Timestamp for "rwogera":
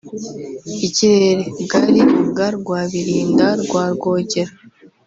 3.93-4.53